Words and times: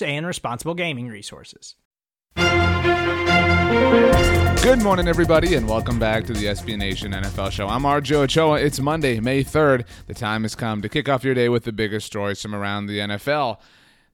and 0.00 0.26
responsible 0.26 0.74
gaming 0.74 1.08
resources. 1.08 1.74
Good 4.62 4.80
morning, 4.80 5.08
everybody, 5.08 5.56
and 5.56 5.68
welcome 5.68 5.98
back 5.98 6.24
to 6.26 6.32
the 6.32 6.44
SB 6.44 6.78
Nation 6.78 7.10
NFL 7.10 7.50
Show. 7.50 7.66
I'm 7.68 7.82
RJ 7.82 8.12
Ochoa. 8.12 8.60
It's 8.60 8.78
Monday, 8.78 9.18
May 9.18 9.42
3rd. 9.42 9.84
The 10.06 10.14
time 10.14 10.42
has 10.42 10.54
come 10.54 10.80
to 10.82 10.88
kick 10.88 11.08
off 11.08 11.24
your 11.24 11.34
day 11.34 11.48
with 11.48 11.64
the 11.64 11.72
biggest 11.72 12.06
stories 12.06 12.40
from 12.40 12.54
around 12.54 12.86
the 12.86 13.00
NFL. 13.00 13.58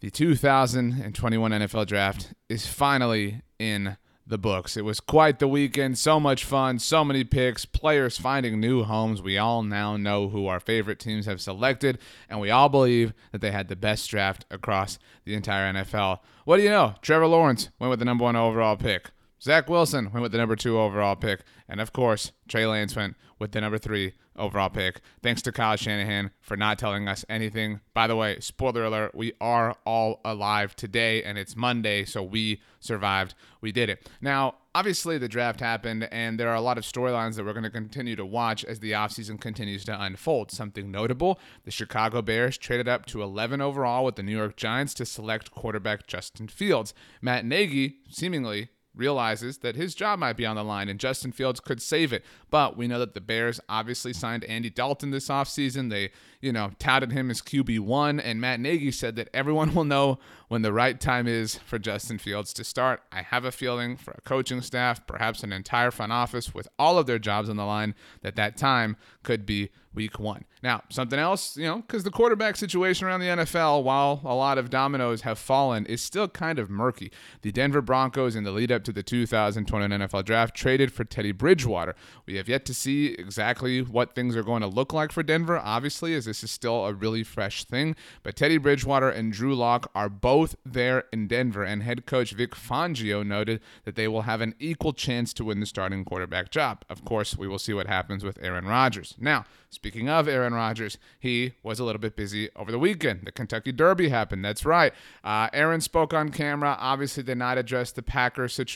The 0.00 0.10
2021 0.10 1.50
NFL 1.50 1.86
Draft 1.86 2.32
is 2.48 2.66
finally 2.66 3.42
in 3.58 3.96
the 4.26 4.38
books. 4.38 4.76
It 4.76 4.84
was 4.84 5.00
quite 5.00 5.38
the 5.38 5.48
weekend, 5.48 5.98
so 5.98 6.18
much 6.18 6.44
fun, 6.44 6.78
so 6.78 7.04
many 7.04 7.22
picks, 7.22 7.64
players 7.64 8.18
finding 8.18 8.58
new 8.58 8.82
homes. 8.82 9.22
We 9.22 9.38
all 9.38 9.62
now 9.62 9.96
know 9.96 10.28
who 10.28 10.46
our 10.46 10.60
favorite 10.60 10.98
teams 10.98 11.26
have 11.26 11.40
selected, 11.40 11.98
and 12.28 12.40
we 12.40 12.50
all 12.50 12.68
believe 12.68 13.12
that 13.32 13.40
they 13.40 13.52
had 13.52 13.68
the 13.68 13.76
best 13.76 14.10
draft 14.10 14.44
across 14.50 14.98
the 15.24 15.34
entire 15.34 15.72
NFL. 15.72 16.18
What 16.44 16.56
do 16.56 16.62
you 16.64 16.70
know? 16.70 16.94
Trevor 17.02 17.26
Lawrence 17.28 17.70
went 17.78 17.90
with 17.90 18.00
the 18.00 18.04
number 18.04 18.24
one 18.24 18.36
overall 18.36 18.76
pick. 18.76 19.10
Zach 19.40 19.68
Wilson 19.68 20.10
went 20.12 20.22
with 20.22 20.32
the 20.32 20.38
number 20.38 20.56
two 20.56 20.78
overall 20.78 21.16
pick. 21.16 21.40
And 21.68 21.80
of 21.80 21.92
course, 21.92 22.32
Trey 22.48 22.66
Lance 22.66 22.96
went 22.96 23.16
with 23.38 23.52
the 23.52 23.60
number 23.60 23.78
three 23.78 24.14
overall 24.34 24.70
pick. 24.70 25.00
Thanks 25.22 25.42
to 25.42 25.52
Kyle 25.52 25.76
Shanahan 25.76 26.30
for 26.40 26.56
not 26.56 26.78
telling 26.78 27.08
us 27.08 27.24
anything. 27.28 27.80
By 27.94 28.06
the 28.06 28.16
way, 28.16 28.38
spoiler 28.40 28.84
alert, 28.84 29.14
we 29.14 29.32
are 29.40 29.76
all 29.84 30.20
alive 30.24 30.74
today 30.74 31.22
and 31.22 31.36
it's 31.36 31.56
Monday, 31.56 32.04
so 32.04 32.22
we 32.22 32.60
survived. 32.80 33.34
We 33.60 33.72
did 33.72 33.90
it. 33.90 34.08
Now, 34.20 34.56
obviously, 34.74 35.18
the 35.18 35.28
draft 35.28 35.60
happened 35.60 36.08
and 36.10 36.38
there 36.38 36.48
are 36.48 36.54
a 36.54 36.60
lot 36.60 36.78
of 36.78 36.84
storylines 36.84 37.36
that 37.36 37.44
we're 37.44 37.52
going 37.52 37.64
to 37.64 37.70
continue 37.70 38.16
to 38.16 38.26
watch 38.26 38.64
as 38.64 38.80
the 38.80 38.92
offseason 38.92 39.40
continues 39.40 39.84
to 39.84 40.00
unfold. 40.02 40.50
Something 40.50 40.90
notable 40.90 41.38
the 41.64 41.70
Chicago 41.70 42.22
Bears 42.22 42.56
traded 42.56 42.88
up 42.88 43.06
to 43.06 43.22
11 43.22 43.60
overall 43.60 44.04
with 44.04 44.16
the 44.16 44.22
New 44.22 44.36
York 44.36 44.56
Giants 44.56 44.94
to 44.94 45.06
select 45.06 45.50
quarterback 45.50 46.06
Justin 46.06 46.48
Fields. 46.48 46.94
Matt 47.20 47.44
Nagy, 47.44 47.98
seemingly, 48.08 48.70
realizes 48.96 49.58
that 49.58 49.76
his 49.76 49.94
job 49.94 50.18
might 50.18 50.36
be 50.36 50.46
on 50.46 50.56
the 50.56 50.64
line 50.64 50.88
and 50.88 50.98
Justin 50.98 51.32
Fields 51.32 51.60
could 51.60 51.82
save 51.82 52.12
it. 52.12 52.24
But 52.50 52.76
we 52.76 52.88
know 52.88 52.98
that 52.98 53.14
the 53.14 53.20
Bears 53.20 53.60
obviously 53.68 54.12
signed 54.12 54.44
Andy 54.44 54.70
Dalton 54.70 55.10
this 55.10 55.28
offseason. 55.28 55.90
They, 55.90 56.10
you 56.40 56.52
know, 56.52 56.70
touted 56.78 57.12
him 57.12 57.30
as 57.30 57.42
QB1, 57.42 58.20
and 58.22 58.40
Matt 58.40 58.60
Nagy 58.60 58.90
said 58.90 59.16
that 59.16 59.28
everyone 59.34 59.74
will 59.74 59.84
know 59.84 60.18
when 60.48 60.62
the 60.62 60.72
right 60.72 61.00
time 61.00 61.26
is 61.26 61.56
for 61.56 61.78
Justin 61.78 62.18
Fields 62.18 62.52
to 62.54 62.64
start. 62.64 63.02
I 63.12 63.22
have 63.22 63.44
a 63.44 63.52
feeling 63.52 63.96
for 63.96 64.12
a 64.12 64.20
coaching 64.22 64.62
staff, 64.62 65.06
perhaps 65.06 65.42
an 65.42 65.52
entire 65.52 65.90
front 65.90 66.12
office 66.12 66.54
with 66.54 66.68
all 66.78 66.98
of 66.98 67.06
their 67.06 67.18
jobs 67.18 67.48
on 67.48 67.56
the 67.56 67.64
line, 67.64 67.94
that 68.22 68.36
that 68.36 68.56
time 68.56 68.96
could 69.22 69.44
be 69.44 69.70
week 69.96 70.20
one. 70.20 70.44
Now, 70.62 70.82
something 70.90 71.18
else, 71.18 71.56
you 71.56 71.64
know, 71.64 71.76
because 71.78 72.04
the 72.04 72.10
quarterback 72.10 72.56
situation 72.56 73.06
around 73.06 73.20
the 73.20 73.26
NFL, 73.26 73.82
while 73.82 74.20
a 74.24 74.34
lot 74.34 74.58
of 74.58 74.70
dominoes 74.70 75.22
have 75.22 75.38
fallen, 75.38 75.86
is 75.86 76.02
still 76.02 76.28
kind 76.28 76.58
of 76.58 76.70
murky. 76.70 77.10
The 77.42 77.50
Denver 77.50 77.80
Broncos, 77.80 78.36
in 78.36 78.44
the 78.44 78.52
lead 78.52 78.70
up 78.70 78.84
to 78.86 78.92
the 78.92 79.02
2020 79.02 79.96
NFL 79.96 80.24
draft, 80.24 80.54
traded 80.54 80.92
for 80.92 81.04
Teddy 81.04 81.32
Bridgewater. 81.32 81.96
We 82.24 82.36
have 82.36 82.48
yet 82.48 82.64
to 82.66 82.74
see 82.74 83.08
exactly 83.14 83.82
what 83.82 84.14
things 84.14 84.36
are 84.36 84.44
going 84.44 84.62
to 84.62 84.68
look 84.68 84.92
like 84.92 85.10
for 85.10 85.24
Denver, 85.24 85.58
obviously, 85.58 86.14
as 86.14 86.24
this 86.24 86.44
is 86.44 86.52
still 86.52 86.86
a 86.86 86.94
really 86.94 87.24
fresh 87.24 87.64
thing. 87.64 87.96
But 88.22 88.36
Teddy 88.36 88.58
Bridgewater 88.58 89.10
and 89.10 89.32
Drew 89.32 89.56
Lock 89.56 89.90
are 89.94 90.08
both 90.08 90.54
there 90.64 91.04
in 91.12 91.26
Denver, 91.26 91.64
and 91.64 91.82
head 91.82 92.06
coach 92.06 92.30
Vic 92.30 92.52
Fangio 92.52 93.26
noted 93.26 93.60
that 93.84 93.96
they 93.96 94.06
will 94.06 94.22
have 94.22 94.40
an 94.40 94.54
equal 94.60 94.92
chance 94.92 95.34
to 95.34 95.44
win 95.44 95.58
the 95.58 95.66
starting 95.66 96.04
quarterback 96.04 96.52
job. 96.52 96.84
Of 96.88 97.04
course, 97.04 97.36
we 97.36 97.48
will 97.48 97.58
see 97.58 97.72
what 97.72 97.88
happens 97.88 98.22
with 98.22 98.38
Aaron 98.40 98.66
Rodgers. 98.66 99.16
Now, 99.18 99.46
Speaking 99.76 100.08
of 100.08 100.26
Aaron 100.26 100.54
Rodgers, 100.54 100.96
he 101.18 101.52
was 101.62 101.78
a 101.78 101.84
little 101.84 102.00
bit 102.00 102.16
busy 102.16 102.48
over 102.56 102.70
the 102.70 102.78
weekend. 102.78 103.22
The 103.24 103.32
Kentucky 103.32 103.72
Derby 103.72 104.08
happened. 104.08 104.44
That's 104.44 104.64
right. 104.64 104.94
Uh, 105.22 105.48
Aaron 105.52 105.82
spoke 105.82 106.14
on 106.14 106.30
camera. 106.30 106.76
Obviously, 106.80 107.22
did 107.22 107.36
not 107.38 107.58
address 107.58 107.92
the 107.92 108.02
Packers 108.02 108.54
situation. 108.54 108.75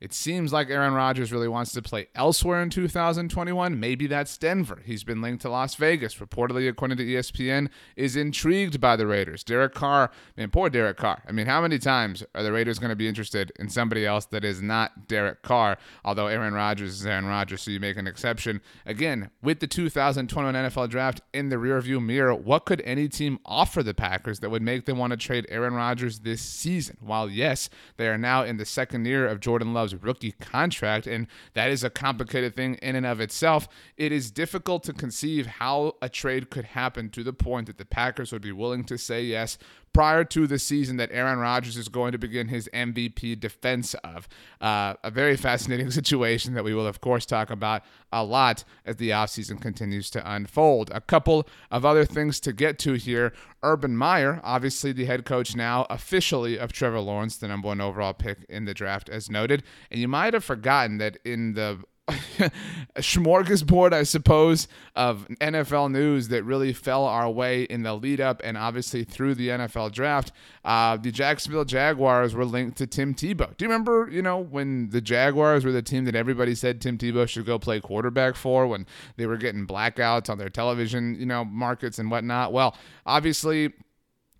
It 0.00 0.12
seems 0.12 0.52
like 0.52 0.70
Aaron 0.70 0.94
Rodgers 0.94 1.32
really 1.32 1.48
wants 1.48 1.72
to 1.72 1.82
play 1.82 2.08
elsewhere 2.14 2.62
in 2.62 2.70
2021. 2.70 3.78
Maybe 3.78 4.06
that's 4.06 4.36
Denver. 4.38 4.82
He's 4.84 5.04
been 5.04 5.20
linked 5.20 5.42
to 5.42 5.50
Las 5.50 5.74
Vegas. 5.74 6.16
Reportedly, 6.16 6.68
according 6.68 6.98
to 6.98 7.04
ESPN, 7.04 7.68
is 7.96 8.16
intrigued 8.16 8.80
by 8.80 8.96
the 8.96 9.06
Raiders. 9.06 9.44
Derek 9.44 9.74
Carr, 9.74 10.10
man, 10.36 10.50
poor 10.50 10.70
Derek 10.70 10.96
Carr. 10.96 11.22
I 11.28 11.32
mean, 11.32 11.46
how 11.46 11.60
many 11.60 11.78
times 11.78 12.24
are 12.34 12.42
the 12.42 12.52
Raiders 12.52 12.78
going 12.78 12.90
to 12.90 12.96
be 12.96 13.08
interested 13.08 13.52
in 13.58 13.68
somebody 13.68 14.04
else 14.04 14.26
that 14.26 14.44
is 14.44 14.60
not 14.60 15.08
Derek 15.08 15.42
Carr? 15.42 15.78
Although 16.04 16.26
Aaron 16.26 16.54
Rodgers 16.54 17.00
is 17.00 17.06
Aaron 17.06 17.26
Rodgers, 17.26 17.62
so 17.62 17.70
you 17.70 17.80
make 17.80 17.96
an 17.96 18.06
exception. 18.06 18.60
Again, 18.84 19.30
with 19.42 19.60
the 19.60 19.66
2021 19.66 20.54
NFL 20.54 20.88
draft 20.90 21.20
in 21.32 21.48
the 21.48 21.56
rearview 21.56 22.04
mirror, 22.04 22.34
what 22.34 22.64
could 22.66 22.80
any 22.82 23.08
team 23.08 23.38
offer 23.44 23.82
the 23.82 23.94
Packers 23.94 24.40
that 24.40 24.50
would 24.50 24.62
make 24.62 24.86
them 24.86 24.98
want 24.98 25.12
to 25.12 25.16
trade 25.16 25.46
Aaron 25.48 25.74
Rodgers 25.74 26.20
this 26.20 26.40
season? 26.40 26.96
While, 27.00 27.30
yes, 27.30 27.70
they 27.96 28.08
are 28.08 28.18
now 28.18 28.42
in 28.42 28.56
the 28.56 28.64
second 28.64 28.89
year 28.98 29.26
of 29.26 29.40
Jordan 29.40 29.72
Love's 29.72 29.94
rookie 29.94 30.32
contract, 30.32 31.06
and 31.06 31.26
that 31.54 31.70
is 31.70 31.84
a 31.84 31.90
complicated 31.90 32.54
thing 32.54 32.74
in 32.76 32.96
and 32.96 33.06
of 33.06 33.20
itself, 33.20 33.68
it 33.96 34.12
is 34.12 34.30
difficult 34.30 34.82
to 34.84 34.92
conceive 34.92 35.46
how 35.46 35.96
a 36.02 36.08
trade 36.08 36.50
could 36.50 36.66
happen 36.66 37.10
to 37.10 37.22
the 37.22 37.32
point 37.32 37.66
that 37.66 37.78
the 37.78 37.84
Packers 37.84 38.32
would 38.32 38.42
be 38.42 38.52
willing 38.52 38.84
to 38.84 38.98
say 38.98 39.22
yes 39.22 39.58
prior 39.92 40.24
to 40.24 40.46
the 40.46 40.58
season 40.58 40.96
that 40.98 41.10
Aaron 41.12 41.38
Rodgers 41.38 41.76
is 41.76 41.88
going 41.88 42.12
to 42.12 42.18
begin 42.18 42.48
his 42.48 42.68
MVP 42.72 43.38
defense 43.40 43.94
of. 44.04 44.28
Uh, 44.60 44.94
a 45.02 45.10
very 45.10 45.36
fascinating 45.36 45.90
situation 46.00 46.54
that 46.54 46.64
we 46.64 46.74
will, 46.74 46.86
of 46.86 47.00
course, 47.00 47.26
talk 47.26 47.50
about 47.50 47.82
a 48.12 48.24
lot 48.24 48.64
as 48.84 48.96
the 48.96 49.10
offseason 49.10 49.60
continues 49.60 50.10
to 50.10 50.32
unfold. 50.32 50.90
A 50.94 51.00
couple 51.00 51.48
of 51.70 51.84
other 51.84 52.04
things 52.04 52.40
to 52.40 52.52
get 52.52 52.78
to 52.80 52.94
here. 52.94 53.32
Urban 53.62 53.96
Meyer, 53.96 54.40
obviously 54.42 54.92
the 54.92 55.04
head 55.04 55.24
coach 55.24 55.54
now 55.54 55.86
officially 55.90 56.58
of 56.58 56.72
Trevor 56.72 57.00
Lawrence, 57.00 57.36
the 57.36 57.48
number 57.48 57.68
one 57.68 57.80
overall 57.80 58.14
pick 58.14 58.38
in 58.48 58.64
the 58.64 58.74
draft, 58.74 59.08
as 59.08 59.30
noted. 59.30 59.62
And 59.90 60.00
you 60.00 60.08
might 60.08 60.34
have 60.34 60.44
forgotten 60.44 60.98
that 60.98 61.18
in 61.24 61.54
the 61.54 61.82
smorgasbord, 62.96 63.92
I 63.92 64.02
suppose, 64.02 64.68
of 64.94 65.26
NFL 65.40 65.90
news 65.90 66.28
that 66.28 66.44
really 66.44 66.72
fell 66.72 67.04
our 67.04 67.30
way 67.30 67.62
in 67.64 67.82
the 67.82 67.94
lead 67.94 68.20
up 68.20 68.40
and 68.44 68.56
obviously 68.56 69.04
through 69.04 69.34
the 69.34 69.48
NFL 69.48 69.92
draft. 69.92 70.32
Uh, 70.64 70.96
the 70.96 71.10
Jacksonville 71.10 71.64
Jaguars 71.64 72.34
were 72.34 72.44
linked 72.44 72.78
to 72.78 72.86
Tim 72.86 73.14
Tebow. 73.14 73.56
Do 73.56 73.64
you 73.64 73.70
remember, 73.70 74.08
you 74.10 74.22
know, 74.22 74.38
when 74.38 74.90
the 74.90 75.00
Jaguars 75.00 75.64
were 75.64 75.72
the 75.72 75.82
team 75.82 76.04
that 76.04 76.14
everybody 76.14 76.54
said 76.54 76.80
Tim 76.80 76.98
Tebow 76.98 77.28
should 77.28 77.46
go 77.46 77.58
play 77.58 77.80
quarterback 77.80 78.36
for 78.36 78.66
when 78.66 78.86
they 79.16 79.26
were 79.26 79.36
getting 79.36 79.66
blackouts 79.66 80.28
on 80.28 80.38
their 80.38 80.50
television, 80.50 81.14
you 81.14 81.26
know, 81.26 81.44
markets 81.44 81.98
and 81.98 82.10
whatnot? 82.10 82.52
Well, 82.52 82.76
obviously, 83.06 83.72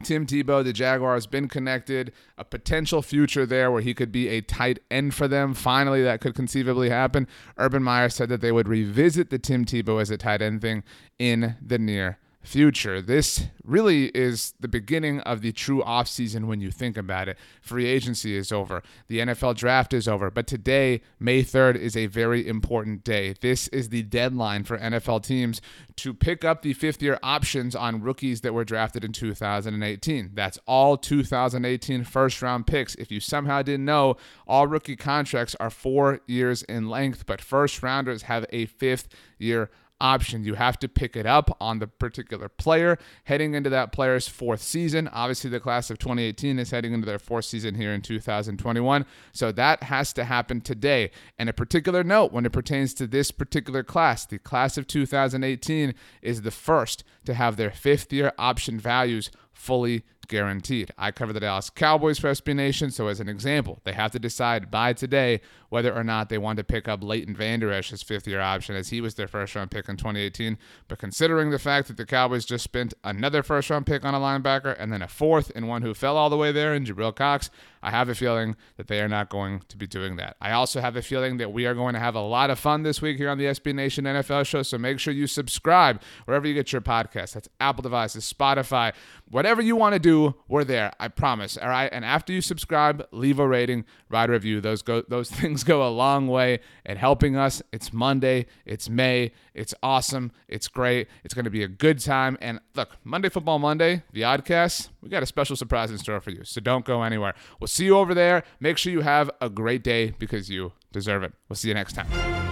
Tim 0.03 0.27
Tebow, 0.27 0.65
the 0.65 0.73
Jaguars, 0.73 1.27
been 1.27 1.49
connected, 1.49 2.13
a 2.39 2.45
potential 2.45 3.03
future 3.03 3.45
there 3.45 3.71
where 3.71 3.83
he 3.83 3.95
could 3.95 4.11
be 4.11 4.29
a 4.29 4.41
tight 4.41 4.79
end 4.91 5.15
for 5.15 5.29
them. 5.29 5.55
Finally, 5.55 6.03
that 6.03 6.21
could 6.21 6.35
conceivably 6.35 6.89
happen. 6.89 7.29
Urban 7.59 7.83
Meyer 7.83 8.09
said 8.09 8.29
that 8.31 8.41
they 8.41 8.53
would 8.53 8.69
revisit 8.69 9.31
the 9.31 9.39
Tim 9.39 9.65
Tebow 9.65 10.01
as 10.01 10.11
a 10.11 10.17
tight 10.17 10.43
end 10.43 10.63
thing 10.63 10.83
in 11.19 11.57
the 11.61 11.79
near 11.79 12.19
future. 12.43 13.03
This 13.03 13.47
really 13.65 14.07
is 14.07 14.55
the 14.59 14.69
beginning 14.69 15.21
of 15.21 15.43
the 15.43 15.53
true 15.53 15.83
offseason 15.83 16.47
when 16.47 16.61
you 16.61 16.71
think 16.71 16.97
about 16.97 17.29
it. 17.29 17.39
Free 17.61 17.87
agency 17.87 18.37
is 18.37 18.51
over, 18.51 18.83
the 19.09 19.19
NFL 19.19 19.57
draft 19.57 19.93
is 19.93 20.09
over, 20.09 20.31
but 20.31 20.47
today, 20.47 21.03
May 21.19 21.43
3rd, 21.43 21.77
is 21.77 21.97
a 21.97 22.07
very 22.07 22.47
important 22.47 23.05
day. 23.05 23.35
This 23.41 23.69
is 23.69 23.91
the 23.91 24.03
deadline 24.03 24.65
for 24.65 24.79
NFL 24.79 25.23
teams 25.23 25.61
to 25.97 26.15
pick 26.15 26.45
up 26.45 26.63
the 26.63 26.73
fifth 26.73 27.03
year 27.03 27.19
options 27.23 27.77
on 27.77 28.03
rookies 28.03 28.41
that 28.41 28.55
were 28.55 28.65
drafted 28.65 29.05
in 29.05 29.13
2018. 29.13 30.31
That's 30.35 30.59
all 30.67 30.97
2018 30.97 32.05
first 32.05 32.41
round 32.41 32.67
picks. 32.67 32.95
If 32.95 33.13
you 33.13 33.21
somehow 33.21 33.63
didn't 33.63 33.85
know, 33.85 34.17
all 34.47 34.67
rookie 34.67 34.97
contracts 34.97 35.55
are 35.61 35.71
four 35.71 36.21
years 36.27 36.63
in 36.63 36.89
length, 36.89 37.27
but 37.27 37.41
first 37.41 37.83
rounders 37.83 38.23
have 38.23 38.47
a 38.51 38.67
fifth 38.67 39.09
year 39.39 39.71
option. 40.01 40.45
You 40.45 40.55
have 40.55 40.79
to 40.81 40.89
pick 40.89 41.17
it 41.17 41.27
up 41.27 41.57
on 41.61 41.79
the 41.79 41.87
particular 41.87 42.49
player 42.49 42.99
heading 43.25 43.55
into 43.55 43.71
that 43.71 43.93
player's 43.93 44.29
fourth 44.29 44.63
season. 44.63 45.09
Obviously, 45.09 45.51
the 45.51 45.61
class 45.61 45.91
of 45.91 45.99
2018 45.99 46.59
is 46.59 46.71
heading 46.71 46.93
into 46.93 47.07
their 47.07 47.19
fourth 47.19 47.45
season 47.45 47.75
here 47.75 47.93
in 47.93 48.03
2021. 48.03 49.07
So 49.33 49.53
that 49.53 49.85
has 49.85 50.13
to 50.15 50.25
happen 50.25 50.61
today. 50.61 51.11
And 51.39 51.49
a 51.49 51.53
particular 51.53 52.03
note 52.03 52.33
when 52.33 52.47
it 52.47 52.53
pertains 52.53 52.95
to 52.95 53.07
this 53.07 53.31
particular 53.31 53.83
class, 53.83 54.27
the 54.27 54.39
class 54.39 54.77
of 54.77 54.87
2018 54.87 55.95
is 56.23 56.43
the 56.43 56.51
first 56.51 57.05
to 57.27 57.35
have 57.35 57.57
their 57.57 57.71
fifth 57.71 58.13
year 58.13 58.33
option 58.39 58.79
values 58.79 59.31
fully 59.53 60.05
guaranteed. 60.31 60.93
I 60.97 61.11
cover 61.11 61.35
the 61.35 61.41
Dallas 61.41 61.69
Cowboys 61.69 62.19
for 62.19 62.31
SB 62.31 62.57
Nation, 62.57 62.91
so 62.91 63.09
as 63.09 63.21
an 63.21 63.29
example, 63.29 63.81
they 63.85 63.93
have 63.93 64.13
to 64.13 64.19
decide 64.19 64.71
by 64.71 64.95
today 64.95 65.41
whether 65.69 65.95
or 65.95 66.03
not 66.03 66.29
they 66.29 66.39
want 66.39 66.57
to 66.57 66.65
pick 66.65 66.89
up 66.89 67.03
Leighton 67.03 67.35
Vander 67.35 67.73
Esch's 67.73 68.03
fifth 68.03 68.27
year 68.27 68.41
option, 68.41 68.75
as 68.75 68.89
he 68.89 69.01
was 69.01 69.17
their 69.17 69.29
first 69.29 69.55
round 69.55 69.71
pick 69.71 69.89
in 69.89 69.97
2018. 69.97 70.57
But 70.89 70.99
considering 70.99 71.51
the 71.51 71.59
fact 71.59 71.89
that 71.89 71.97
the 71.97 72.07
Cowboys 72.07 72.45
just 72.45 72.65
spent 72.65 72.95
another 73.05 73.43
first 73.43 73.69
round 73.69 73.87
pick 73.87 74.05
on 74.05 74.15
a 74.15 74.19
linebacker 74.19 74.75
and 74.79 74.93
then 74.93 75.03
a 75.03 75.09
fourth 75.09 75.51
in 75.51 75.67
one 75.67 75.83
who 75.83 75.93
fell 75.93 76.17
all 76.17 76.31
the 76.31 76.37
way 76.37 76.53
there 76.53 76.75
in 76.75 76.85
Jabril 76.85 77.15
Cox, 77.15 77.51
I 77.83 77.91
have 77.91 78.09
a 78.09 78.15
feeling 78.15 78.57
that 78.77 78.89
they 78.89 79.01
are 79.01 79.09
not 79.09 79.31
going 79.31 79.63
to 79.69 79.77
be 79.77 79.87
doing 79.87 80.17
that. 80.17 80.37
I 80.41 80.53
also 80.53 80.81
have 80.81 80.97
a 80.97 81.03
feeling 81.03 81.39
that 81.39 81.53
we 81.53 81.67
are 81.67 81.75
going 81.75 81.95
to 81.95 82.01
have 82.01 82.15
a 82.15 82.21
lot 82.21 82.51
of 82.51 82.59
fun 82.59 82.83
this 82.83 83.01
week 83.01 83.17
here 83.17 83.31
on 83.31 83.39
the 83.39 83.45
SB 83.45 83.75
Nation 83.75 84.05
NFL 84.05 84.47
show, 84.47 84.63
so 84.63 84.77
make 84.77 84.99
sure 84.99 85.15
you 85.15 85.27
subscribe 85.27 86.01
wherever 86.25 86.47
you 86.47 86.55
get 86.55 86.73
your 86.73 86.83
podcast. 86.83 87.33
That's 87.33 87.49
Apple 87.59 87.83
devices, 87.83 88.31
Spotify, 88.31 88.93
whatever 89.31 89.63
you 89.63 89.77
want 89.77 89.95
to 89.95 89.99
do 89.99 90.20
we're 90.49 90.65
there. 90.65 90.93
I 90.99 91.09
promise. 91.09 91.57
All 91.57 91.69
right. 91.69 91.91
And 91.93 92.05
after 92.05 92.33
you 92.33 92.41
subscribe, 92.41 93.07
leave 93.13 93.39
a 93.39 93.47
rating, 93.47 93.85
write 94.09 94.29
a 94.29 94.33
review. 94.33 94.61
Those 94.61 94.83
go 94.83 95.03
those 95.09 95.31
things 95.41 95.65
go 95.65 95.87
a 95.87 95.91
long 95.91 96.29
way 96.29 96.61
in 96.85 96.97
helping 96.97 97.37
us. 97.37 97.63
It's 97.73 97.93
Monday. 97.93 98.47
It's 98.65 98.89
May. 98.89 99.33
It's 99.55 99.75
awesome. 99.83 100.33
It's 100.49 100.69
great. 100.69 101.09
It's 101.25 101.35
going 101.35 101.45
to 101.45 101.51
be 101.51 101.63
a 101.63 101.69
good 101.69 101.99
time. 101.99 102.37
And 102.41 102.61
look, 102.75 102.91
Monday 103.05 103.29
Football 103.29 103.59
Monday, 103.59 104.03
the 104.13 104.23
Oddcast, 104.23 104.91
we 105.03 105.09
got 105.09 105.23
a 105.23 105.27
special 105.27 105.57
surprise 105.57 105.91
in 105.91 105.99
store 105.99 106.21
for 106.21 106.31
you. 106.31 106.45
So 106.45 106.61
don't 106.61 106.85
go 106.85 107.03
anywhere. 107.03 107.35
We'll 107.61 107.69
see 107.69 107.85
you 107.85 107.97
over 107.97 108.15
there. 108.15 108.45
Make 108.61 108.79
sure 108.79 108.93
you 108.93 109.01
have 109.01 109.31
a 109.41 109.49
great 109.49 109.83
day 109.83 110.15
because 110.19 110.51
you 110.51 110.73
deserve 110.93 111.23
it. 111.23 111.33
We'll 111.49 111.57
see 111.57 111.69
you 111.69 111.75
next 111.75 111.95
time. 111.95 112.50